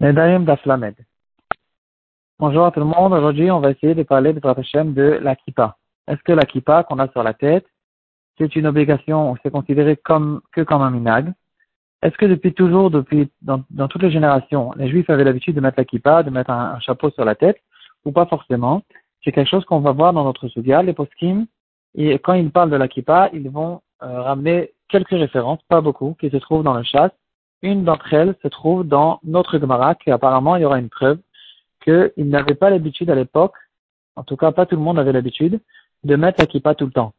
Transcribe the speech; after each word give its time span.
d'Aflamed. 0.00 0.94
Bonjour 2.38 2.64
à 2.64 2.70
tout 2.70 2.80
le 2.80 2.86
monde. 2.86 3.12
Aujourd'hui, 3.12 3.50
on 3.50 3.60
va 3.60 3.70
essayer 3.70 3.94
de 3.94 4.02
parler 4.02 4.32
de 4.32 4.40
de 4.40 5.02
la 5.22 5.36
kippa. 5.36 5.76
Est-ce 6.08 6.22
que 6.22 6.32
la 6.32 6.46
kippa 6.46 6.84
qu'on 6.84 6.98
a 6.98 7.08
sur 7.08 7.22
la 7.22 7.34
tête, 7.34 7.66
c'est 8.38 8.56
une 8.56 8.66
obligation 8.66 9.30
ou 9.30 9.36
c'est 9.42 9.50
considéré 9.50 9.96
comme, 9.96 10.40
que 10.52 10.62
comme 10.62 10.80
un 10.80 10.90
minag? 10.90 11.30
Est-ce 12.02 12.16
que 12.16 12.24
depuis 12.24 12.54
toujours, 12.54 12.90
depuis, 12.90 13.30
dans, 13.42 13.62
toutes 13.88 14.02
les 14.02 14.10
générations, 14.10 14.72
les 14.76 14.88
juifs 14.88 15.10
avaient 15.10 15.24
l'habitude 15.24 15.54
de 15.54 15.60
mettre 15.60 15.78
la 15.78 15.84
kippa, 15.84 16.22
de 16.22 16.30
mettre 16.30 16.50
un, 16.50 16.80
chapeau 16.80 17.10
sur 17.10 17.26
la 17.26 17.34
tête, 17.34 17.60
ou 18.06 18.10
pas 18.10 18.24
forcément? 18.24 18.82
C'est 19.22 19.32
quelque 19.32 19.50
chose 19.50 19.66
qu'on 19.66 19.80
va 19.80 19.92
voir 19.92 20.14
dans 20.14 20.24
notre 20.24 20.48
studia, 20.48 20.82
les 20.82 20.94
poskim, 20.94 21.46
et 21.94 22.18
quand 22.20 22.32
ils 22.32 22.50
parlent 22.50 22.70
de 22.70 22.76
la 22.76 22.88
kippa, 22.88 23.28
ils 23.34 23.50
vont 23.50 23.82
euh, 24.02 24.22
ramener 24.22 24.72
quelques 24.88 25.10
références, 25.10 25.60
pas 25.68 25.82
beaucoup, 25.82 26.16
qui 26.18 26.30
se 26.30 26.38
trouvent 26.38 26.64
dans 26.64 26.72
le 26.72 26.84
chasse, 26.84 27.12
une 27.62 27.84
d'entre 27.84 28.12
elles 28.14 28.34
se 28.42 28.48
trouve 28.48 28.86
dans 28.86 29.20
notre 29.22 29.58
Gemara, 29.58 29.96
et 30.06 30.12
apparemment 30.12 30.56
il 30.56 30.62
y 30.62 30.64
aura 30.64 30.78
une 30.78 30.88
preuve 30.88 31.18
qu'ils 31.82 32.12
n'avaient 32.16 32.54
pas 32.54 32.70
l'habitude 32.70 33.10
à 33.10 33.14
l'époque, 33.14 33.54
en 34.16 34.22
tout 34.22 34.36
cas 34.36 34.52
pas 34.52 34.66
tout 34.66 34.76
le 34.76 34.82
monde 34.82 34.98
avait 34.98 35.12
l'habitude, 35.12 35.60
de 36.04 36.16
mettre 36.16 36.40
la 36.40 36.46
kippa 36.46 36.74
tout 36.74 36.86
le 36.86 36.92
temps. 36.92 37.12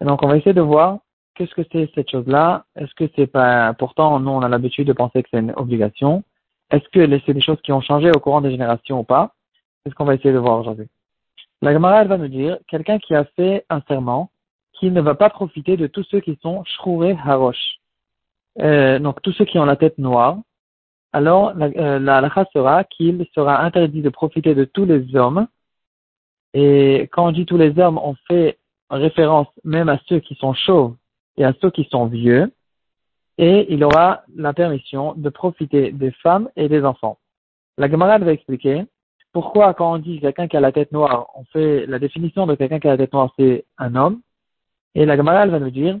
Et 0.00 0.04
donc 0.04 0.22
on 0.22 0.28
va 0.28 0.36
essayer 0.36 0.54
de 0.54 0.60
voir 0.60 0.98
qu'est-ce 1.34 1.54
que 1.54 1.62
c'est 1.72 1.90
cette 1.94 2.10
chose-là. 2.10 2.64
Est-ce 2.76 2.94
que 2.94 3.10
c'est 3.16 3.26
pas, 3.26 3.74
pourtant 3.74 4.20
nous 4.20 4.30
on 4.30 4.42
a 4.42 4.48
l'habitude 4.48 4.86
de 4.86 4.92
penser 4.92 5.22
que 5.22 5.28
c'est 5.30 5.40
une 5.40 5.52
obligation. 5.56 6.22
Est-ce 6.70 6.88
que 6.90 7.20
c'est 7.26 7.34
des 7.34 7.40
choses 7.40 7.60
qui 7.62 7.72
ont 7.72 7.80
changé 7.80 8.10
au 8.10 8.20
courant 8.20 8.40
des 8.40 8.50
générations 8.50 9.00
ou 9.00 9.04
pas? 9.04 9.34
C'est 9.82 9.90
ce 9.90 9.94
qu'on 9.94 10.04
va 10.04 10.14
essayer 10.14 10.32
de 10.32 10.38
voir 10.38 10.58
aujourd'hui. 10.58 10.86
La 11.62 11.72
Gemara, 11.72 12.02
elle 12.02 12.08
va 12.08 12.16
nous 12.16 12.28
dire, 12.28 12.58
quelqu'un 12.68 12.98
qui 12.98 13.14
a 13.14 13.24
fait 13.24 13.66
un 13.68 13.82
serment, 13.88 14.30
qui 14.72 14.90
ne 14.90 15.00
va 15.00 15.14
pas 15.14 15.28
profiter 15.28 15.76
de 15.76 15.86
tous 15.86 16.04
ceux 16.04 16.20
qui 16.20 16.38
sont 16.42 16.64
shrouré 16.64 17.16
harosh. 17.24 17.79
Euh, 18.58 18.98
donc 18.98 19.22
tous 19.22 19.32
ceux 19.32 19.44
qui 19.44 19.58
ont 19.58 19.64
la 19.64 19.76
tête 19.76 19.98
noire, 19.98 20.38
alors 21.12 21.54
la, 21.54 21.66
euh, 21.66 21.98
la 21.98 22.46
sera 22.52 22.84
qu'il 22.84 23.26
sera 23.34 23.62
interdit 23.62 24.02
de 24.02 24.08
profiter 24.08 24.54
de 24.54 24.64
tous 24.64 24.84
les 24.84 25.14
hommes. 25.16 25.46
Et 26.52 27.08
quand 27.12 27.28
on 27.28 27.32
dit 27.32 27.46
tous 27.46 27.56
les 27.56 27.78
hommes, 27.78 27.98
on 27.98 28.14
fait 28.26 28.58
référence 28.90 29.48
même 29.64 29.88
à 29.88 29.98
ceux 30.08 30.20
qui 30.20 30.34
sont 30.34 30.54
chauves 30.54 30.96
et 31.36 31.44
à 31.44 31.52
ceux 31.60 31.70
qui 31.70 31.84
sont 31.84 32.06
vieux. 32.06 32.52
Et 33.38 33.72
il 33.72 33.82
aura 33.84 34.22
la 34.34 34.52
permission 34.52 35.14
de 35.16 35.28
profiter 35.30 35.92
des 35.92 36.10
femmes 36.10 36.50
et 36.56 36.68
des 36.68 36.84
enfants. 36.84 37.18
La 37.78 37.88
Gemara 37.88 38.18
va 38.18 38.32
expliquer 38.32 38.84
pourquoi 39.32 39.74
quand 39.74 39.94
on 39.94 39.98
dit 39.98 40.20
quelqu'un 40.20 40.48
qui 40.48 40.56
a 40.56 40.60
la 40.60 40.72
tête 40.72 40.92
noire, 40.92 41.28
on 41.36 41.44
fait 41.44 41.86
la 41.86 41.98
définition 41.98 42.46
de 42.46 42.54
quelqu'un 42.56 42.80
qui 42.80 42.88
a 42.88 42.90
la 42.90 42.98
tête 42.98 43.12
noire, 43.12 43.32
c'est 43.38 43.64
un 43.78 43.94
homme. 43.94 44.20
Et 44.94 45.06
la 45.06 45.16
Gemara 45.16 45.46
va 45.46 45.60
nous 45.60 45.70
dire, 45.70 45.98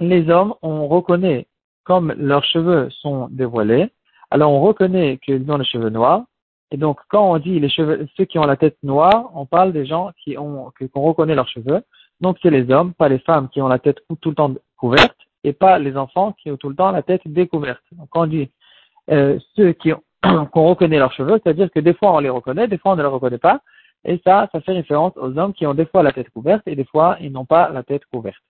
les 0.00 0.30
hommes, 0.30 0.54
on 0.62 0.86
reconnaît 0.86 1.46
comme 1.84 2.12
leurs 2.16 2.44
cheveux 2.44 2.88
sont 2.90 3.28
dévoilés, 3.30 3.90
alors 4.30 4.52
on 4.52 4.60
reconnaît 4.60 5.18
qu'ils 5.18 5.50
ont 5.50 5.58
les 5.58 5.64
cheveux 5.64 5.90
noirs. 5.90 6.24
Et 6.70 6.76
donc, 6.76 6.98
quand 7.08 7.30
on 7.30 7.38
dit 7.38 7.60
les 7.60 7.68
cheveux, 7.68 8.08
ceux 8.16 8.24
qui 8.24 8.38
ont 8.38 8.46
la 8.46 8.56
tête 8.56 8.76
noire, 8.82 9.30
on 9.34 9.46
parle 9.46 9.72
des 9.72 9.86
gens 9.86 10.10
qui 10.22 10.36
ont, 10.36 10.72
qu'on 10.92 11.02
reconnaît 11.02 11.34
leurs 11.34 11.48
cheveux. 11.48 11.82
Donc, 12.20 12.38
c'est 12.42 12.50
les 12.50 12.70
hommes, 12.72 12.94
pas 12.94 13.08
les 13.08 13.20
femmes 13.20 13.48
qui 13.48 13.60
ont 13.62 13.68
la 13.68 13.78
tête 13.78 13.98
tout 14.20 14.30
le 14.30 14.34
temps 14.34 14.52
couverte, 14.76 15.16
et 15.44 15.52
pas 15.52 15.78
les 15.78 15.96
enfants 15.96 16.32
qui 16.32 16.50
ont 16.50 16.56
tout 16.56 16.68
le 16.68 16.74
temps 16.74 16.90
la 16.90 17.02
tête 17.02 17.22
découverte. 17.26 17.82
Donc, 17.92 18.08
quand 18.10 18.22
on 18.22 18.26
dit 18.26 18.50
euh, 19.10 19.38
ceux 19.54 19.72
qui 19.72 19.92
ont, 19.92 20.02
qu'on 20.52 20.68
reconnaît 20.68 20.98
leurs 20.98 21.12
cheveux, 21.12 21.38
c'est-à-dire 21.42 21.70
que 21.70 21.80
des 21.80 21.94
fois 21.94 22.14
on 22.14 22.18
les 22.18 22.30
reconnaît, 22.30 22.66
des 22.66 22.78
fois 22.78 22.92
on 22.92 22.96
ne 22.96 23.02
les 23.02 23.08
reconnaît 23.08 23.38
pas, 23.38 23.60
et 24.04 24.20
ça, 24.24 24.48
ça 24.52 24.60
fait 24.60 24.72
référence 24.72 25.12
aux 25.16 25.36
hommes 25.38 25.52
qui 25.52 25.66
ont 25.66 25.74
des 25.74 25.86
fois 25.86 26.02
la 26.02 26.12
tête 26.12 26.30
couverte 26.30 26.62
et 26.66 26.76
des 26.76 26.84
fois 26.84 27.16
ils 27.20 27.32
n'ont 27.32 27.44
pas 27.44 27.70
la 27.70 27.82
tête 27.82 28.04
couverte. 28.06 28.42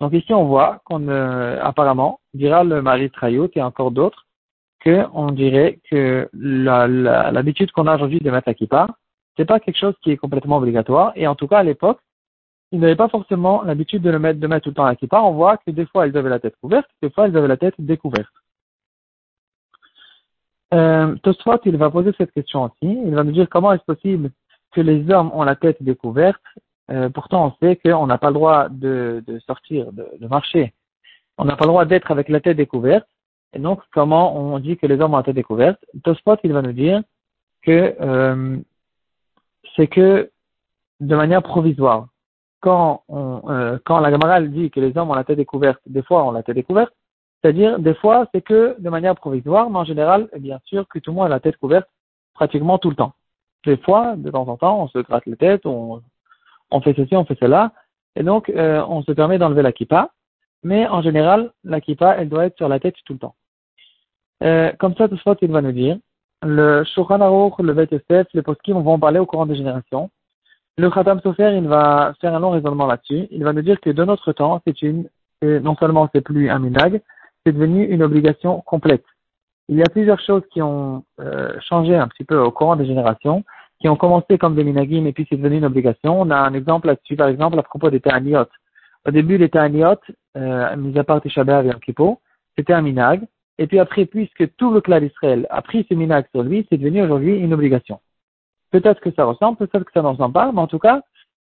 Donc 0.00 0.12
ici, 0.14 0.32
on 0.32 0.46
voit 0.46 0.80
qu'on, 0.84 1.08
euh, 1.08 1.58
apparemment, 1.62 2.20
dira 2.32 2.64
le 2.64 2.80
mari 2.80 3.10
Trayout 3.10 3.50
et 3.54 3.62
encore 3.62 3.90
d'autres, 3.90 4.26
qu'on 4.82 5.30
dirait 5.30 5.78
que 5.90 6.28
l'habitude 6.32 7.70
qu'on 7.72 7.86
a 7.86 7.96
aujourd'hui 7.96 8.20
de 8.20 8.30
mettre 8.30 8.48
la 8.48 8.54
kippa, 8.54 8.86
c'est 9.36 9.44
pas 9.44 9.60
quelque 9.60 9.76
chose 9.78 9.94
qui 10.02 10.10
est 10.10 10.16
complètement 10.16 10.56
obligatoire. 10.56 11.12
Et 11.16 11.26
en 11.26 11.34
tout 11.34 11.46
cas, 11.46 11.58
à 11.58 11.62
l'époque, 11.62 11.98
ils 12.72 12.80
n'avaient 12.80 12.96
pas 12.96 13.08
forcément 13.08 13.62
l'habitude 13.62 14.02
de 14.02 14.10
le 14.10 14.18
mettre, 14.18 14.40
de 14.40 14.46
mettre 14.46 14.64
tout 14.64 14.70
le 14.70 14.74
temps 14.74 14.86
la 14.86 14.96
kippa. 14.96 15.20
On 15.20 15.32
voit 15.32 15.58
que 15.58 15.70
des 15.70 15.86
fois, 15.86 16.06
ils 16.06 16.16
avaient 16.16 16.30
la 16.30 16.38
tête 16.38 16.56
couverte, 16.62 16.88
des 17.02 17.10
fois, 17.10 17.28
ils 17.28 17.36
avaient 17.36 17.48
la 17.48 17.56
tête 17.58 17.74
découverte. 17.78 18.32
Euh, 20.72 21.16
il 21.64 21.76
va 21.76 21.90
poser 21.90 22.12
cette 22.16 22.32
question 22.32 22.64
aussi. 22.64 22.72
Il 22.82 23.14
va 23.14 23.24
nous 23.24 23.32
dire 23.32 23.48
comment 23.50 23.72
est-ce 23.72 23.84
possible 23.84 24.30
que 24.72 24.80
les 24.80 25.10
hommes 25.10 25.30
ont 25.34 25.42
la 25.42 25.56
tête 25.56 25.82
découverte 25.82 26.40
euh, 26.90 27.08
pourtant, 27.08 27.46
on 27.46 27.66
sait 27.66 27.76
qu'on 27.76 28.06
n'a 28.06 28.18
pas 28.18 28.28
le 28.28 28.34
droit 28.34 28.68
de, 28.68 29.22
sortir, 29.46 29.92
de, 29.92 30.08
de, 30.18 30.26
marcher. 30.26 30.74
On 31.38 31.44
n'a 31.44 31.56
pas 31.56 31.64
le 31.64 31.70
droit 31.70 31.84
d'être 31.84 32.10
avec 32.10 32.28
la 32.28 32.40
tête 32.40 32.56
découverte. 32.56 33.06
Et 33.52 33.58
donc, 33.58 33.80
comment 33.92 34.36
on 34.36 34.58
dit 34.58 34.76
que 34.76 34.86
les 34.86 35.00
hommes 35.00 35.14
ont 35.14 35.18
la 35.18 35.22
tête 35.22 35.34
découverte? 35.34 35.78
Tospot, 36.04 36.38
il 36.44 36.52
va 36.52 36.62
nous 36.62 36.72
dire 36.72 37.02
que 37.62 37.96
euh, 38.00 38.56
c'est 39.76 39.86
que 39.86 40.30
de 41.00 41.16
manière 41.16 41.42
provisoire. 41.42 42.06
Quand, 42.60 43.04
on, 43.08 43.42
euh, 43.50 43.78
quand 43.84 44.00
la 44.00 44.10
Gamara 44.10 44.40
dit 44.42 44.70
que 44.70 44.80
les 44.80 44.96
hommes 44.96 45.10
ont 45.10 45.14
la 45.14 45.24
tête 45.24 45.38
découverte, 45.38 45.80
des 45.86 46.02
fois 46.02 46.24
ont 46.24 46.30
la 46.30 46.42
tête 46.42 46.56
découverte, 46.56 46.92
c'est-à-dire 47.40 47.78
des 47.78 47.94
fois 47.94 48.26
c'est 48.32 48.42
que 48.42 48.76
de 48.78 48.90
manière 48.90 49.14
provisoire, 49.14 49.70
mais 49.70 49.78
en 49.78 49.84
général, 49.84 50.28
bien 50.38 50.60
sûr 50.64 50.86
que 50.88 50.98
tout 50.98 51.10
le 51.10 51.16
monde 51.16 51.26
a 51.26 51.30
la 51.30 51.40
tête 51.40 51.56
couverte 51.56 51.88
pratiquement 52.34 52.78
tout 52.78 52.90
le 52.90 52.96
temps. 52.96 53.14
Des 53.64 53.78
fois, 53.78 54.14
de 54.16 54.30
temps 54.30 54.46
en 54.48 54.56
temps, 54.56 54.82
on 54.82 54.88
se 54.88 54.98
gratte 54.98 55.26
la 55.26 55.36
tête, 55.36 55.64
on 55.64 56.02
on 56.70 56.80
fait 56.80 56.94
ceci, 56.94 57.16
on 57.16 57.24
fait 57.24 57.38
cela, 57.38 57.72
et 58.16 58.22
donc 58.22 58.50
euh, 58.50 58.84
on 58.88 59.02
se 59.02 59.12
permet 59.12 59.38
d'enlever 59.38 59.62
la 59.62 59.72
kippa, 59.72 60.10
mais 60.62 60.86
en 60.88 61.02
général, 61.02 61.52
la 61.64 61.80
kippa, 61.80 62.16
elle 62.18 62.28
doit 62.28 62.46
être 62.46 62.56
sur 62.56 62.68
la 62.68 62.80
tête 62.80 62.96
tout 63.04 63.14
le 63.14 63.18
temps. 63.18 63.34
Euh, 64.42 64.72
comme 64.78 64.94
ça, 64.96 65.08
tout 65.08 65.16
ce 65.16 65.34
il 65.42 65.52
va 65.52 65.62
nous 65.62 65.72
dire, 65.72 65.98
le 66.42 66.84
Shulchan 66.84 67.18
le 67.58 67.72
Bet 67.72 67.88
Yosef, 67.90 68.26
les 68.32 68.42
poskim, 68.42 68.76
on 68.76 68.80
va 68.80 68.92
en 68.92 68.98
parler 68.98 69.18
au 69.18 69.26
courant 69.26 69.46
des 69.46 69.56
générations. 69.56 70.10
Le 70.78 70.88
Khatam 70.90 71.20
Sofer, 71.20 71.54
il 71.56 71.68
va 71.68 72.14
faire 72.20 72.34
un 72.34 72.40
long 72.40 72.50
raisonnement 72.50 72.86
là-dessus. 72.86 73.28
Il 73.30 73.44
va 73.44 73.52
nous 73.52 73.60
dire 73.60 73.78
que 73.80 73.90
de 73.90 74.04
notre 74.04 74.32
temps, 74.32 74.62
c'est 74.66 74.80
une, 74.80 75.08
non 75.42 75.76
seulement 75.76 76.08
c'est 76.14 76.22
plus 76.22 76.48
un 76.48 76.58
minag, 76.58 77.02
c'est 77.44 77.52
devenu 77.52 77.84
une 77.84 78.02
obligation 78.02 78.62
complète. 78.62 79.04
Il 79.68 79.76
y 79.76 79.82
a 79.82 79.90
plusieurs 79.90 80.20
choses 80.20 80.42
qui 80.50 80.62
ont 80.62 81.04
euh, 81.20 81.52
changé 81.60 81.94
un 81.94 82.08
petit 82.08 82.24
peu 82.24 82.38
au 82.38 82.50
courant 82.50 82.76
des 82.76 82.86
générations 82.86 83.44
qui 83.80 83.88
ont 83.88 83.96
commencé 83.96 84.38
comme 84.38 84.54
des 84.54 84.64
minagim 84.64 85.06
et 85.06 85.12
puis 85.12 85.26
c'est 85.28 85.36
devenu 85.36 85.56
une 85.56 85.64
obligation. 85.64 86.20
On 86.20 86.30
a 86.30 86.36
un 86.36 86.54
exemple 86.54 86.88
là-dessus, 86.88 87.16
par 87.16 87.28
exemple, 87.28 87.58
à 87.58 87.62
propos 87.62 87.90
des 87.90 88.00
ta'aniot. 88.00 88.46
Au 89.06 89.10
début, 89.10 89.38
les 89.38 89.48
ta'aniot, 89.48 89.96
euh, 90.36 90.76
mis 90.76 90.98
à 90.98 91.04
part 91.04 91.22
Tisha 91.22 91.42
et 91.42 91.80
Kippur, 91.80 92.18
c'était 92.56 92.74
un 92.74 92.82
minag. 92.82 93.26
Et 93.58 93.66
puis 93.66 93.78
après, 93.78 94.06
puisque 94.06 94.54
tout 94.56 94.70
le 94.72 94.80
clan 94.80 95.00
d'Israël 95.00 95.46
a 95.50 95.62
pris 95.62 95.86
ce 95.88 95.94
minag 95.94 96.26
sur 96.32 96.42
lui, 96.42 96.66
c'est 96.68 96.76
devenu 96.76 97.02
aujourd'hui 97.02 97.38
une 97.38 97.54
obligation. 97.54 98.00
Peut-être 98.70 99.00
que 99.00 99.10
ça 99.12 99.24
ressemble, 99.24 99.56
peut-être 99.56 99.84
que 99.84 99.92
ça 99.92 100.02
n'en 100.02 100.12
ressemble 100.12 100.34
pas, 100.34 100.52
mais 100.52 100.60
en 100.60 100.66
tout 100.66 100.78
cas, 100.78 101.02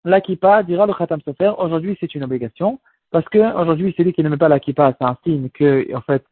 la 0.05 0.21
kippa, 0.21 0.63
dira 0.63 0.87
le 0.87 0.95
khatam 0.95 1.21
sofer, 1.21 1.53
aujourd'hui 1.59 1.97
c'est 2.01 2.15
une 2.15 2.25
obligation, 2.25 2.81
parce 3.11 3.29
que 3.29 3.39
aujourd'hui 3.61 3.95
celui 3.97 4.13
qui 4.13 4.23
ne 4.23 4.29
met 4.29 4.39
pas 4.39 4.49
la 4.49 4.59
kippa, 4.59 4.95
c'est 4.99 5.05
un 5.05 5.17
signe 5.25 5.51
que, 5.51 5.95
en 5.95 6.01
fait, 6.01 6.25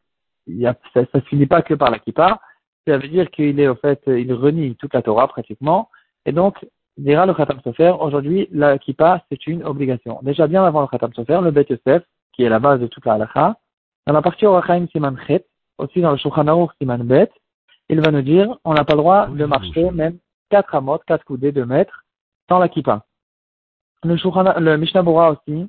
y 0.47 0.65
a, 0.65 0.75
ça 0.93 1.05
ne 1.13 1.19
finit 1.21 1.45
pas 1.45 1.61
que 1.61 1.75
par 1.75 1.91
la 1.91 1.99
kippa, 1.99 2.41
ça 2.89 2.97
veut 2.97 3.07
dire 3.07 3.29
qu'il 3.29 3.59
est, 3.59 3.67
au 3.67 3.75
fait, 3.75 4.01
il 4.07 4.33
renie 4.33 4.75
toute 4.75 4.93
la 4.93 5.01
Torah 5.01 5.27
pratiquement. 5.27 5.89
Et 6.25 6.31
donc, 6.31 6.65
dira 6.97 7.25
le 7.25 7.33
Khatam 7.33 7.61
Sofer, 7.61 7.93
aujourd'hui, 7.99 8.47
la 8.51 8.77
kippa, 8.77 9.23
c'est 9.29 9.47
une 9.47 9.63
obligation. 9.63 10.19
Déjà 10.23 10.47
bien 10.47 10.63
avant 10.63 10.81
le 10.81 10.87
Khatam 10.87 11.13
Sofer, 11.13 11.39
le 11.41 11.51
Bet 11.51 11.67
Yosef, 11.69 12.03
qui 12.33 12.43
est 12.43 12.49
la 12.49 12.59
base 12.59 12.79
de 12.79 12.87
toute 12.87 13.05
la 13.05 13.13
halakha, 13.13 13.57
dans 14.07 14.13
la 14.13 14.21
partie 14.21 14.45
Orachaim 14.45 14.87
Siman 14.91 15.17
Chet, 15.27 15.45
aussi 15.77 16.01
dans 16.01 16.11
le 16.11 16.17
Shulchan 16.17 16.47
Aruch 16.47 16.71
Siman 16.79 17.03
Bet, 17.03 17.31
il 17.89 18.01
va 18.01 18.11
nous 18.11 18.21
dire, 18.21 18.57
on 18.65 18.73
n'a 18.73 18.83
pas 18.85 18.93
le 18.93 18.99
droit 18.99 19.27
de 19.27 19.45
marcher 19.45 19.91
même 19.91 20.17
4 20.49 20.75
amot, 20.75 20.99
4 21.05 21.23
coudées 21.25 21.51
de 21.51 21.63
mètres, 21.63 22.05
sans 22.49 22.59
la 22.59 22.69
kippa. 22.69 23.05
Le, 24.03 24.59
le 24.59 24.77
Mishnah 24.77 25.03
Bora 25.03 25.31
aussi, 25.31 25.67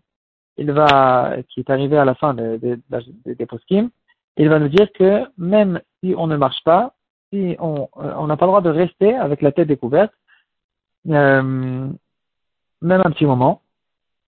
il 0.57 0.73
va, 0.73 1.37
qui 1.49 1.61
est 1.61 1.71
arrivé 1.71 1.97
à 1.99 2.05
la 2.05 2.15
fin 2.15 2.35
des 2.35 2.59
de, 2.59 2.81
de, 3.27 3.45
poskim, 3.45 3.91
il 4.37 4.49
va 4.49 4.59
nous 4.59 4.69
dire 4.69 4.91
que 4.93 5.27
même 5.37 5.81
si 6.03 6.15
on 6.17 6.27
ne 6.27 6.37
marche 6.37 6.63
pas, 6.65 6.95
si 7.33 7.57
on 7.59 7.89
euh, 7.99 8.15
on 8.17 8.27
n'a 8.27 8.37
pas 8.37 8.47
le 8.47 8.51
droit 8.51 8.61
de 8.61 8.71
rester 8.71 9.15
avec 9.15 9.43
la 9.43 9.53
tête 9.53 9.69
découverte, 9.69 10.13
euh, 11.09 11.89
même 12.83 13.03
un 13.05 13.11
petit 13.11 13.27
moment, 13.27 13.63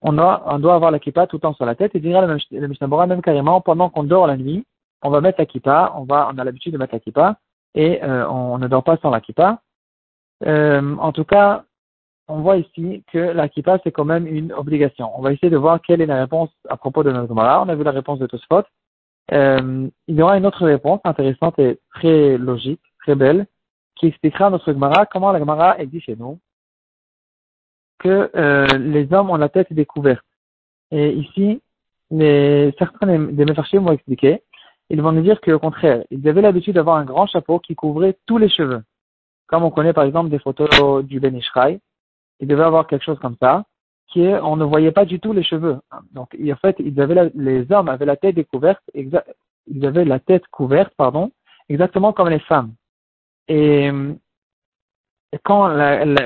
on, 0.01 0.13
doit, 0.13 0.73
avoir 0.73 0.91
la 0.91 0.99
kippa 0.99 1.27
tout 1.27 1.37
le 1.37 1.41
temps 1.41 1.53
sur 1.53 1.65
la 1.65 1.75
tête. 1.75 1.95
Et 1.95 1.99
dira 1.99 2.25
le, 2.25 2.67
Mishnah 2.67 3.05
même 3.07 3.21
carrément, 3.21 3.61
pendant 3.61 3.89
qu'on 3.89 4.03
dort 4.03 4.27
la 4.27 4.37
nuit, 4.37 4.65
on 5.01 5.09
va 5.09 5.21
mettre 5.21 5.39
la 5.39 5.45
kippa, 5.45 5.93
on, 5.95 6.05
a 6.07 6.43
l'habitude 6.43 6.73
de 6.73 6.77
mettre 6.77 6.93
la 6.93 6.99
kippa, 6.99 7.37
et 7.75 8.03
euh, 8.03 8.27
on 8.29 8.57
ne 8.57 8.67
dort 8.67 8.83
pas 8.83 8.97
sans 8.97 9.09
la 9.09 9.21
kippa. 9.21 9.59
Euh, 10.45 10.95
en 10.97 11.11
tout 11.11 11.23
cas, 11.23 11.63
on 12.27 12.41
voit 12.41 12.57
ici 12.57 13.03
que 13.11 13.17
la 13.17 13.49
kippa, 13.49 13.79
c'est 13.83 13.91
quand 13.91 14.05
même 14.05 14.27
une 14.27 14.51
obligation. 14.53 15.09
On 15.17 15.21
va 15.21 15.33
essayer 15.33 15.49
de 15.49 15.57
voir 15.57 15.81
quelle 15.81 16.01
est 16.01 16.05
la 16.05 16.19
réponse 16.19 16.51
à 16.69 16.77
propos 16.77 17.03
de 17.03 17.11
notre 17.11 17.29
Gemara. 17.29 17.61
On 17.61 17.69
a 17.69 17.75
vu 17.75 17.83
la 17.83 17.91
réponse 17.91 18.19
de 18.19 18.27
Tosfot. 18.27 18.63
Il 19.31 19.91
y 20.07 20.21
aura 20.21 20.37
une 20.37 20.45
autre 20.45 20.65
réponse 20.65 20.99
intéressante 21.05 21.59
et 21.59 21.79
très 21.93 22.37
logique 22.37 22.81
très 23.03 23.15
belle, 23.15 23.45
qui 23.95 24.07
expliquera 24.07 24.47
à 24.47 24.49
notre 24.49 24.71
Gemara 24.71 25.05
comment 25.05 25.31
la 25.31 25.39
Gemara 25.39 25.77
dit 25.85 26.01
chez 26.01 26.15
nous 26.15 26.39
que 27.99 28.29
euh, 28.35 28.65
les 28.77 29.13
hommes 29.13 29.29
ont 29.29 29.37
la 29.37 29.49
tête 29.49 29.71
découverte. 29.71 30.25
Et 30.91 31.11
ici, 31.13 31.61
certains 32.77 33.07
des 33.07 33.45
Mefarchim 33.45 33.79
vont 33.79 33.93
expliquer, 33.93 34.43
ils 34.89 35.01
vont 35.01 35.11
nous 35.11 35.21
dire 35.21 35.39
qu'au 35.41 35.59
contraire, 35.59 36.03
ils 36.11 36.27
avaient 36.27 36.41
l'habitude 36.41 36.75
d'avoir 36.75 36.97
un 36.97 37.05
grand 37.05 37.27
chapeau 37.27 37.59
qui 37.59 37.75
couvrait 37.75 38.17
tous 38.25 38.37
les 38.37 38.49
cheveux. 38.49 38.83
Comme 39.47 39.63
on 39.63 39.71
connaît 39.71 39.93
par 39.93 40.03
exemple 40.03 40.29
des 40.29 40.39
photos 40.39 41.03
du 41.05 41.19
Ben 41.19 41.35
Ishraï, 41.35 41.79
ils 42.39 42.47
devaient 42.47 42.63
avoir 42.63 42.87
quelque 42.87 43.05
chose 43.05 43.19
comme 43.19 43.37
ça, 43.41 43.63
qui 44.07 44.21
est, 44.23 44.39
on 44.39 44.57
ne 44.57 44.65
voyait 44.65 44.91
pas 44.91 45.05
du 45.05 45.19
tout 45.19 45.33
les 45.33 45.43
cheveux. 45.43 45.79
Donc, 46.11 46.35
en 46.35 46.55
fait, 46.57 46.75
ils 46.79 46.99
avaient 46.99 47.31
les 47.35 47.71
hommes 47.71 47.89
avaient 47.89 48.05
la 48.05 48.17
tête 48.17 48.35
découverte, 48.35 48.83
ils 48.93 49.85
avaient 49.85 50.05
la 50.05 50.19
tête 50.19 50.45
couverte, 50.47 50.93
pardon, 50.97 51.31
exactement 51.69 52.13
comme 52.13 52.29
les 52.29 52.39
femmes. 52.39 52.73
Et, 53.47 53.89
quand, 55.43 55.69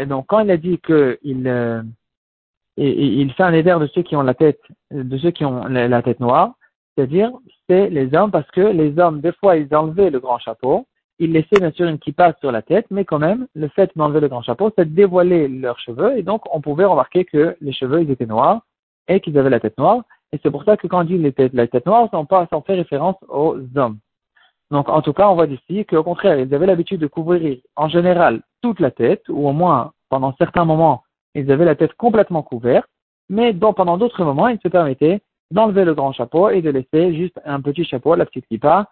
donc, 0.06 0.28
quand 0.28 0.40
il 0.40 0.52
a 0.52 0.58
dit 0.58 0.80
que 0.80 1.18
il, 1.24 1.48
euh, 1.48 1.81
il 2.78 3.31
fait 3.34 3.44
un 3.44 3.54
éder 3.54 3.75
de 3.80 3.88
ceux 3.88 4.04
qui 4.04 4.16
ont 4.16 4.22
la 4.22 4.34
tête, 4.34 4.60
de 4.92 5.18
ceux 5.18 5.31
qui 5.31 5.46
ont 5.46 5.66
la 5.66 6.02
tête 6.02 6.19
noire, 6.19 6.54
c'est-à-dire, 6.96 7.31
c'est 7.69 7.90
les 7.90 8.14
hommes, 8.16 8.31
parce 8.31 8.50
que 8.52 8.62
les 8.62 8.98
hommes, 9.00 9.22
des 9.22 9.31
fois, 9.34 9.56
ils 9.56 9.74
enlevaient 9.75 10.10
le 10.10 10.19
grand 10.19 10.40
chapeau, 10.40 10.88
ils 11.19 11.31
laissaient 11.31 11.60
bien 11.60 11.72
sûr 11.72 11.88
une 11.88 12.00
passe 12.14 12.36
sur 12.40 12.52
la 12.52 12.62
tête, 12.62 12.86
mais 12.92 13.06
quand 13.06 13.19
même, 13.19 13.48
le 13.56 13.68
fait 13.69 13.92
d'enlever 13.96 14.19
le 14.19 14.28
grand 14.28 14.42
chapeau, 14.42 14.72
c'est 14.78 14.94
dévoiler 14.94 15.48
leurs 15.48 15.80
cheveux, 15.80 16.18
et 16.18 16.24
donc 16.24 16.44
on 16.54 16.62
pouvait 16.62 16.86
remarquer 16.86 17.25
que 17.25 17.56
les 17.62 17.74
cheveux, 17.74 18.02
ils 18.02 18.12
étaient 18.12 18.25
noirs, 18.25 18.62
et 19.08 19.19
qu'ils 19.19 19.38
avaient 19.38 19.50
la 19.50 19.60
tête 19.60 19.78
noire, 19.78 20.04
et 20.31 20.40
c'est 20.44 20.52
pour 20.52 20.64
ça 20.64 20.78
que 20.78 20.88
quand 20.88 21.02
on 21.02 21.04
dit 21.04 21.18
la 21.18 21.68
tête 21.68 21.86
noire, 21.86 22.10
on 22.14 22.25
pas 22.25 22.48
fait 22.66 22.75
référence 22.75 23.16
aux 23.30 23.58
hommes. 23.75 24.00
Donc, 24.72 24.90
en 24.90 25.02
tout 25.02 25.14
cas, 25.14 25.30
on 25.30 25.36
voit 25.36 25.48
d'ici 25.48 25.86
qu'au 25.86 26.04
contraire, 26.04 26.40
ils 26.40 26.54
avaient 26.54 26.66
l'habitude 26.66 27.00
de 27.00 27.08
couvrir, 27.08 27.58
en 27.75 27.88
général, 27.88 28.42
toute 28.62 28.80
la 28.80 28.92
tête, 28.92 29.24
ou 29.30 29.48
au 29.48 29.54
moins, 29.54 29.94
pendant 30.10 30.36
certains 30.38 30.66
moments, 30.66 31.04
ils 31.36 31.52
avaient 31.52 31.66
la 31.66 31.75
tête 31.75 31.94
complètement 31.94 32.44
couverte, 32.44 32.90
mais 33.30 33.54
pendant 33.54 33.98
d'autres 33.98 34.24
moments, 34.24 34.48
ils 34.48 34.60
se 34.62 34.68
permettaient 34.68 35.22
d'enlever 35.52 35.86
le 35.86 35.94
grand 35.94 36.12
chapeau 36.12 36.50
et 36.50 36.62
de 36.62 36.69
laisser 36.69 37.16
juste 37.16 37.40
un 37.46 37.62
petit 37.62 37.86
chapeau, 37.86 38.16
la 38.16 38.25
petite 38.25 38.48
kippa, 38.48 38.90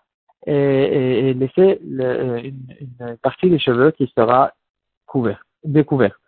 et, 0.47 1.29
et, 1.29 1.33
laisser 1.33 1.79
le, 1.83 2.45
une, 2.45 3.17
partie 3.21 3.49
des 3.49 3.59
cheveux 3.59 3.91
qui 3.91 4.11
sera 4.15 4.51
couverte, 5.07 5.41
découverte. 5.63 6.19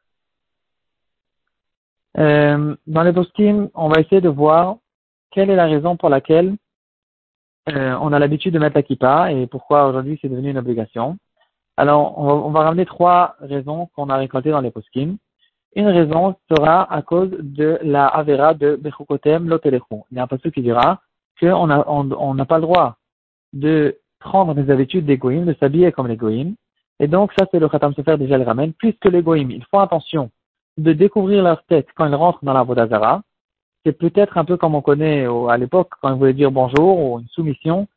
Euh, 2.17 2.75
dans 2.87 3.03
les 3.03 3.13
postim, 3.13 3.69
on 3.75 3.89
va 3.89 4.01
essayer 4.01 4.21
de 4.21 4.29
voir 4.29 4.77
quelle 5.31 5.51
est 5.51 5.55
la 5.55 5.67
raison 5.67 5.97
pour 5.97 6.09
laquelle 6.09 6.55
euh, 7.69 7.97
on 8.01 8.13
a 8.13 8.19
l'habitude 8.19 8.53
de 8.53 8.59
mettre 8.59 8.75
la 8.75 8.83
kippa 8.83 9.31
et 9.31 9.47
pourquoi 9.47 9.87
aujourd'hui 9.87 10.17
c'est 10.21 10.29
devenu 10.29 10.51
une 10.51 10.57
obligation. 10.57 11.17
Alors, 11.75 12.17
on 12.17 12.25
va, 12.25 12.33
on 12.33 12.49
va 12.49 12.63
ramener 12.63 12.85
trois 12.85 13.35
raisons 13.39 13.87
qu'on 13.95 14.09
a 14.09 14.17
récoltées 14.17 14.51
dans 14.51 14.61
les 14.61 14.71
poskim. 14.71 15.17
Une 15.75 15.87
raison 15.87 16.35
sera 16.49 16.91
à 16.91 17.01
cause 17.01 17.29
de 17.39 17.77
la 17.83 18.07
Avera 18.07 18.53
de 18.53 18.75
Bechukotem 18.75 19.47
Lotelechu. 19.47 20.01
Il 20.11 20.17
y 20.17 20.19
a 20.19 20.23
un 20.23 20.27
passage 20.27 20.51
qui 20.51 20.61
dira 20.61 21.01
qu'on 21.39 21.67
n'a 21.67 21.83
on, 21.87 22.33
n'a 22.33 22.45
pas 22.45 22.57
le 22.57 22.63
droit 22.63 22.97
de 23.53 23.97
prendre 24.19 24.55
des 24.55 24.71
habitudes 24.71 25.05
des 25.05 25.17
de 25.17 25.55
s'habiller 25.59 25.91
comme 25.91 26.07
les 26.07 26.55
Et 26.99 27.07
donc, 27.07 27.31
ça, 27.37 27.45
c'est 27.51 27.59
le 27.59 27.69
Khatam 27.69 27.93
Sefer 27.93 28.17
déjà 28.17 28.37
le 28.37 28.43
ramène, 28.43 28.73
puisque 28.73 29.05
les 29.05 29.19
ils 29.19 29.65
font 29.65 29.79
attention 29.79 30.31
de 30.77 30.93
découvrir 30.93 31.43
leur 31.43 31.63
tête 31.65 31.87
quand 31.95 32.07
ils 32.07 32.15
rentrent 32.15 32.43
dans 32.43 32.53
la 32.53 32.63
Vodazara. 32.63 33.21
C'est 33.87 33.97
peut-être 33.97 34.37
un 34.37 34.43
peu 34.43 34.57
comme 34.57 34.75
on 34.75 34.81
connaît 34.81 35.25
à 35.49 35.55
l'époque, 35.55 35.91
quand 36.01 36.09
ils 36.09 36.17
voulaient 36.17 36.33
dire 36.33 36.51
bonjour 36.51 36.99
ou 36.99 37.19
une 37.21 37.27
soumission, 37.29 37.87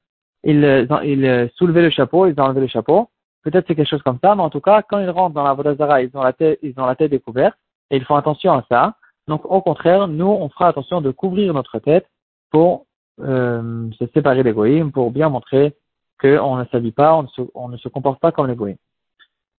ils, 0.44 0.86
ils 1.02 1.50
soulevaient 1.56 1.82
le 1.82 1.90
chapeau, 1.90 2.26
ils 2.26 2.40
enlevaient 2.40 2.60
le 2.60 2.68
chapeau. 2.68 3.08
Peut-être 3.42 3.64
c'est 3.66 3.74
quelque 3.74 3.88
chose 3.88 4.02
comme 4.04 4.20
ça, 4.22 4.36
mais 4.36 4.42
en 4.42 4.50
tout 4.50 4.60
cas, 4.60 4.82
quand 4.82 5.00
ils 5.00 5.10
rentrent 5.10 5.34
dans 5.34 5.42
la 5.42 5.52
Vodazara, 5.52 6.00
ils 6.00 6.16
ont 6.16 6.22
la 6.22 6.32
tête, 6.32 6.60
ils 6.62 6.78
ont 6.78 6.86
la 6.86 6.94
tête 6.94 7.10
découverte 7.10 7.58
et 7.90 7.96
ils 7.96 8.04
font 8.04 8.14
attention 8.14 8.52
à 8.52 8.64
ça. 8.70 8.94
Donc 9.26 9.44
au 9.50 9.60
contraire, 9.62 10.06
nous, 10.06 10.28
on 10.28 10.48
fera 10.48 10.68
attention 10.68 11.00
de 11.00 11.10
couvrir 11.10 11.52
notre 11.54 11.80
tête 11.80 12.06
pour 12.52 12.86
euh, 13.18 13.90
se 13.98 14.06
séparer 14.14 14.44
des 14.44 14.52
goïms, 14.52 14.92
pour 14.92 15.10
bien 15.10 15.28
montrer 15.28 15.74
qu'on 16.20 16.54
ne 16.54 16.64
s'habille 16.66 16.92
pas, 16.92 17.16
on 17.16 17.24
ne, 17.24 17.28
se, 17.28 17.42
on 17.56 17.68
ne 17.68 17.76
se 17.78 17.88
comporte 17.88 18.20
pas 18.20 18.30
comme 18.30 18.46
les 18.46 18.54
goïms. 18.54 18.78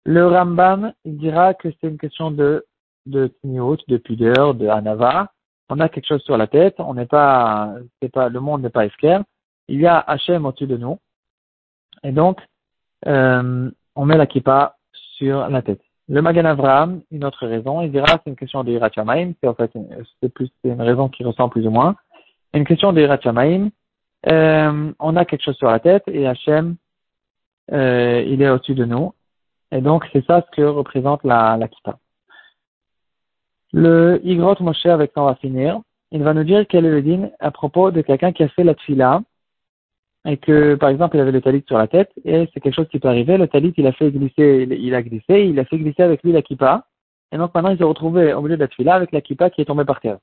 Le 0.05 0.29
Rambam, 0.29 0.93
il 1.05 1.17
dira 1.17 1.55
que 1.55 1.71
c'est 1.81 1.89
une 1.89 1.99
question 1.99 2.31
de 2.31 2.65
de 3.07 3.33
de 3.43 3.97
pudeur, 3.97 4.55
de 4.55 4.69
anava. 4.69 5.33
On 5.71 5.79
a 5.79 5.89
quelque 5.89 6.07
chose 6.07 6.23
sur 6.23 6.37
la 6.37 6.49
tête, 6.49 6.75
on 6.79 6.95
n'est 6.95 7.07
pas, 7.07 7.75
c'est 8.03 8.11
pas, 8.11 8.29
le 8.29 8.41
monde 8.41 8.63
n'est 8.63 8.71
pas 8.71 8.87
esquerre. 8.87 9.23
Il 9.69 9.81
y 9.81 9.87
a 9.87 9.99
Hachem 9.99 10.45
au-dessus 10.45 10.67
de 10.67 10.77
nous. 10.77 10.99
Et 12.03 12.11
donc, 12.11 12.41
euh, 13.07 13.71
on 13.95 14.05
met 14.05 14.17
la 14.17 14.27
kippa 14.27 14.77
sur 14.93 15.49
la 15.49 15.63
tête. 15.63 15.81
Le 16.09 16.23
Magan 16.23 16.45
Avraham, 16.45 17.03
une 17.13 17.25
autre 17.25 17.47
raison, 17.47 17.83
il 17.83 17.93
dira 17.93 18.07
c'est 18.09 18.31
une 18.31 18.37
question 18.37 18.65
de 18.65 18.73
Hirat 18.73 18.91
c'est 18.93 19.47
en 19.47 19.55
fait 19.55 19.71
c'est 20.21 20.35
plus 20.35 20.51
c'est 20.61 20.71
une 20.71 20.83
raison 20.83 21.09
qui 21.09 21.23
ressemble 21.23 21.53
plus 21.53 21.67
ou 21.69 21.71
moins. 21.71 21.95
Une 22.53 22.65
question 22.65 22.93
de 22.93 23.01
Hirat 23.01 23.21
euh, 24.27 24.93
on 24.99 25.17
a 25.17 25.25
quelque 25.25 25.45
chose 25.45 25.57
sur 25.57 25.71
la 25.71 25.79
tête 25.79 26.03
et 26.09 26.27
Hachem, 26.27 26.75
euh, 27.73 28.25
il 28.27 28.43
est 28.43 28.51
au-dessus 28.51 28.75
de 28.75 28.85
nous. 28.85 29.15
Et 29.71 29.81
donc 29.81 30.05
c'est 30.13 30.27
ça 30.27 30.45
ce 30.45 30.57
que 30.57 30.63
représente 30.63 31.23
la, 31.23 31.57
la 31.57 31.69
kippa. 31.69 32.00
Le 33.73 34.21
Igrot 34.25 34.57
Moshe, 34.61 34.87
avec 34.87 35.13
on 35.17 35.27
va 35.27 35.37
finir, 35.37 35.81
il 36.11 36.23
va 36.23 36.35
nous 36.35 36.45
dire 36.45 36.67
quel 36.69 36.87
est 36.87 36.91
le 36.91 37.03
din 37.03 37.31
à 37.39 37.51
propos 37.51 37.91
de 37.91 38.01
quelqu'un 38.03 38.33
qui 38.33 38.43
a 38.43 38.49
fait 38.49 38.65
la 38.65 38.75
tfila 38.75 39.23
et 40.27 40.37
que, 40.37 40.75
par 40.75 40.91
exemple, 40.91 41.17
il 41.17 41.21
avait 41.21 41.33
le 41.33 41.41
talit 41.41 41.65
sur 41.67 41.79
la 41.79 41.87
tête, 41.87 42.11
et 42.25 42.49
c'est 42.53 42.61
quelque 42.61 42.75
chose 42.75 42.89
qui 42.89 42.99
peut 42.99 43.09
arriver, 43.09 43.39
le 43.39 43.49
talit, 43.49 43.73
il 43.77 43.87
a 43.87 43.93
fait 43.93 44.11
glisser, 44.11 44.67
il, 44.69 44.95
a 44.95 45.03
glissé, 45.03 45.47
il 45.47 45.59
a 45.59 45.65
fait 45.65 45.79
glisser 45.79 46.03
avec 46.03 46.23
lui 46.23 46.33
la 46.33 46.43
kippa, 46.43 46.85
et 47.33 47.39
donc 47.39 47.55
maintenant 47.55 47.71
il 47.71 47.79
s'est 47.79 47.85
retrouvé 47.85 48.35
au 48.35 48.43
milieu 48.43 48.57
de 48.57 48.61
la 48.61 48.69
tfila 48.69 48.95
avec 48.95 49.13
la 49.13 49.23
kippa 49.23 49.49
qui 49.49 49.63
est 49.63 49.65
tombée 49.65 49.85
par 49.85 50.01
terre. 50.01 50.19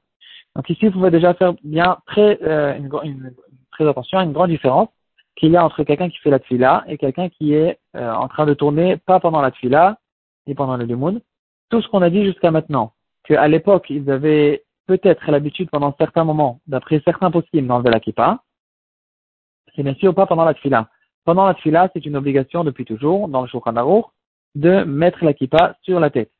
Donc 0.55 0.69
ici, 0.69 0.85
vous 0.85 0.91
pouvez 0.91 1.09
déjà 1.09 1.33
faire 1.33 1.53
bien 1.63 1.97
très, 2.05 2.37
euh, 2.43 2.77
une, 2.77 3.33
très 3.71 3.87
attention 3.87 4.19
à 4.19 4.23
une 4.23 4.33
grande 4.33 4.49
différence 4.49 4.89
qu'il 5.35 5.51
y 5.51 5.57
a 5.57 5.63
entre 5.63 5.83
quelqu'un 5.83 6.09
qui 6.09 6.17
fait 6.17 6.29
la 6.29 6.39
tfila 6.39 6.83
et 6.87 6.97
quelqu'un 6.97 7.29
qui 7.29 7.53
est 7.53 7.79
euh, 7.95 8.11
en 8.11 8.27
train 8.27 8.45
de 8.45 8.53
tourner, 8.53 8.97
pas 8.97 9.19
pendant 9.19 9.41
la 9.41 9.51
tfila, 9.51 9.97
ni 10.47 10.53
pendant 10.53 10.77
le 10.77 10.85
limoun. 10.85 11.21
Tout 11.69 11.81
ce 11.81 11.87
qu'on 11.87 12.01
a 12.01 12.09
dit 12.09 12.23
jusqu'à 12.23 12.51
maintenant, 12.51 12.93
qu'à 13.27 13.47
l'époque, 13.47 13.89
ils 13.89 14.09
avaient 14.09 14.63
peut-être 14.87 15.29
l'habitude 15.31 15.69
pendant 15.69 15.93
certains 15.97 16.23
moments, 16.23 16.61
d'après 16.67 17.01
certains 17.03 17.29
possibles, 17.29 17.67
d'enlever 17.67 17.91
la 17.91 17.99
kippa, 17.99 18.43
c'est 19.75 19.83
bien 19.83 19.95
sûr 19.95 20.15
pas 20.15 20.25
pendant 20.25 20.45
la 20.45 20.53
tfila. 20.53 20.89
Pendant 21.25 21.45
la 21.45 21.53
tfila, 21.53 21.89
c'est 21.93 22.05
une 22.05 22.15
obligation 22.15 22.63
depuis 22.63 22.85
toujours, 22.85 23.27
dans 23.27 23.41
le 23.41 23.47
Shulchan 23.47 23.73
de 24.55 24.83
mettre 24.83 25.23
la 25.23 25.33
kippa 25.33 25.75
sur 25.83 25.99
la 25.99 26.09
tête. 26.09 26.31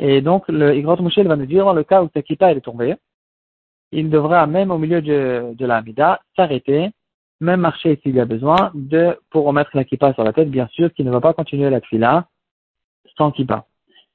Et 0.00 0.20
donc, 0.20 0.46
le 0.48 0.76
Igrot 0.76 1.00
Moshe 1.00 1.18
va 1.18 1.36
nous 1.36 1.46
dire, 1.46 1.64
dans 1.64 1.72
le 1.72 1.84
cas 1.84 2.02
où 2.02 2.10
sa 2.12 2.20
kippa 2.20 2.52
est 2.52 2.60
tombée, 2.60 2.96
il 3.92 4.10
devra, 4.10 4.46
même 4.46 4.70
au 4.70 4.78
milieu 4.78 5.00
de, 5.00 5.54
de 5.54 5.66
la 5.66 5.76
Hamida, 5.76 6.20
s'arrêter, 6.36 6.90
même 7.40 7.60
marcher 7.60 7.98
s'il 8.02 8.16
y 8.16 8.20
a 8.20 8.24
besoin, 8.24 8.72
de, 8.74 9.18
pour 9.30 9.44
remettre 9.44 9.70
la 9.74 9.84
kippa 9.84 10.12
sur 10.14 10.24
la 10.24 10.32
tête, 10.32 10.50
bien 10.50 10.66
sûr 10.72 10.92
qu'il 10.92 11.06
ne 11.06 11.10
va 11.10 11.20
pas 11.20 11.32
continuer 11.32 11.70
la 11.70 11.80
tfila 11.80 12.26
sans 13.16 13.30
kippa. 13.30 13.66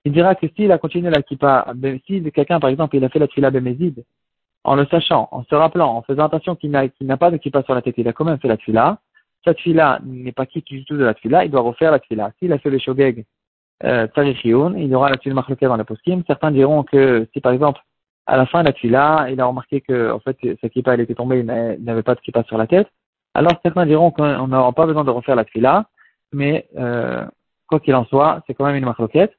Il 0.09 0.13
dira 0.13 0.33
que 0.33 0.47
s'il 0.55 0.71
a 0.71 0.79
continué 0.79 1.11
la 1.11 1.21
kippa, 1.21 1.71
si 2.07 2.23
quelqu'un, 2.31 2.59
par 2.59 2.71
exemple, 2.71 2.95
il 2.95 3.03
a 3.05 3.09
fait 3.09 3.19
la 3.19 3.27
tfila 3.27 3.51
bémézide, 3.51 4.03
en 4.63 4.73
le 4.73 4.87
sachant, 4.87 5.29
en 5.31 5.43
se 5.43 5.53
rappelant, 5.53 5.97
en 5.97 6.01
faisant 6.01 6.25
attention 6.25 6.55
qu'il 6.55 6.71
n'a 6.71 7.17
pas 7.17 7.29
de 7.29 7.37
kippa 7.37 7.61
sur 7.61 7.75
la 7.75 7.83
tête, 7.83 7.93
il 7.99 8.07
a 8.07 8.13
quand 8.13 8.25
même 8.25 8.39
fait 8.39 8.47
la 8.47 8.57
tfila, 8.57 8.97
cette 9.45 9.57
tfila 9.57 9.99
n'est 10.03 10.31
pas 10.31 10.47
quitte 10.47 10.65
du 10.65 10.83
tout 10.83 10.97
de 10.97 11.03
la 11.03 11.13
tfila, 11.13 11.45
il 11.45 11.51
doit 11.51 11.61
refaire 11.61 11.91
la 11.91 11.99
tfila. 11.99 12.31
S'il 12.39 12.51
a 12.51 12.57
fait 12.57 12.71
le 12.71 12.79
shogeg 12.79 13.23
euh, 13.83 14.07
il 14.17 14.95
aura 14.95 15.11
la 15.11 15.17
tfila 15.17 15.43
dans 15.61 15.77
la 15.77 15.85
poskim. 15.85 16.23
Certains 16.25 16.49
diront 16.49 16.81
que 16.81 17.27
si 17.31 17.39
par 17.39 17.51
exemple, 17.51 17.79
à 18.25 18.35
la 18.35 18.47
fin 18.47 18.61
de 18.61 18.65
la 18.65 18.73
tfila, 18.73 19.27
il 19.29 19.39
a 19.39 19.45
remarqué 19.45 19.79
que 19.79 20.11
en 20.11 20.19
fait 20.21 20.37
sa 20.59 20.69
kippa 20.69 20.95
elle 20.95 21.01
était 21.01 21.13
tombée, 21.13 21.41
il 21.41 21.83
n'avait 21.83 22.01
pas 22.01 22.15
de 22.15 22.21
kippa 22.21 22.41
sur 22.45 22.57
la 22.57 22.65
tête, 22.65 22.87
alors 23.35 23.53
certains 23.61 23.85
diront 23.85 24.09
qu'on 24.09 24.47
n'aura 24.47 24.73
pas 24.73 24.87
besoin 24.87 25.03
de 25.03 25.11
refaire 25.11 25.35
la 25.35 25.45
tfila, 25.45 25.85
mais 26.33 26.67
euh, 26.79 27.23
quoi 27.67 27.79
qu'il 27.79 27.93
en 27.93 28.05
soit, 28.05 28.41
c'est 28.47 28.55
quand 28.55 28.65
même 28.65 28.75
une 28.75 28.85
marloquette. 28.85 29.33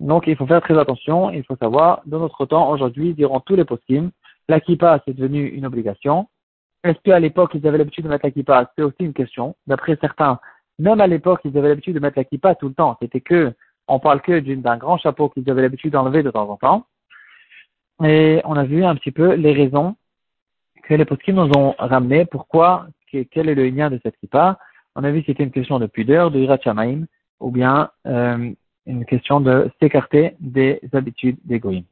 Donc 0.00 0.26
il 0.26 0.36
faut 0.36 0.46
faire 0.46 0.60
très 0.60 0.78
attention, 0.78 1.30
il 1.30 1.44
faut 1.44 1.56
savoir, 1.56 2.02
de 2.06 2.18
notre 2.18 2.44
temps, 2.46 2.70
aujourd'hui, 2.70 3.14
diront 3.14 3.40
tous 3.40 3.56
les 3.56 3.64
poskim, 3.64 4.10
la 4.48 4.60
kippa, 4.60 5.00
c'est 5.04 5.14
devenu 5.14 5.46
une 5.46 5.66
obligation. 5.66 6.28
Est-ce 6.84 6.98
qu'à 7.02 7.18
l'époque, 7.18 7.52
ils 7.54 7.66
avaient 7.66 7.78
l'habitude 7.78 8.04
de 8.04 8.10
mettre 8.10 8.26
la 8.26 8.30
kippa? 8.30 8.70
C'est 8.76 8.82
aussi 8.82 9.00
une 9.00 9.12
question. 9.12 9.56
D'après 9.66 9.98
certains, 10.00 10.38
même 10.78 11.00
à 11.00 11.06
l'époque, 11.06 11.40
ils 11.44 11.56
avaient 11.58 11.68
l'habitude 11.68 11.94
de 11.94 12.00
mettre 12.00 12.18
la 12.18 12.24
kippa 12.24 12.54
tout 12.54 12.68
le 12.68 12.74
temps. 12.74 12.96
C'était 13.00 13.20
que, 13.20 13.52
on 13.88 13.98
parle 13.98 14.20
que 14.20 14.38
d'un 14.38 14.76
grand 14.76 14.98
chapeau 14.98 15.28
qu'ils 15.28 15.48
avaient 15.50 15.62
l'habitude 15.62 15.92
d'enlever 15.92 16.22
de 16.22 16.30
temps 16.30 16.48
en 16.48 16.56
temps. 16.56 16.86
Et 18.04 18.40
on 18.44 18.54
a 18.56 18.64
vu 18.64 18.84
un 18.84 18.94
petit 18.94 19.10
peu 19.10 19.32
les 19.34 19.52
raisons 19.52 19.96
que 20.82 20.94
les 20.94 21.04
poskim 21.04 21.36
nous 21.36 21.50
ont 21.56 21.74
ramenées. 21.78 22.26
Pourquoi? 22.26 22.86
Quel 23.10 23.48
est 23.48 23.54
le 23.54 23.68
lien 23.68 23.90
de 23.90 23.98
cette 24.02 24.16
kippa? 24.18 24.58
On 24.94 25.02
a 25.02 25.10
vu 25.10 25.20
que 25.20 25.26
c'était 25.26 25.44
une 25.44 25.50
question 25.50 25.78
de 25.78 25.86
pudeur, 25.86 26.30
de 26.30 26.38
hirachamaim, 26.38 27.06
ou 27.40 27.50
bien 27.50 27.90
euh, 28.06 28.52
une 28.86 29.04
question 29.04 29.40
de 29.40 29.70
s'écarter 29.80 30.36
des 30.40 30.80
habitudes 30.92 31.38
d'égoïsme. 31.44 31.86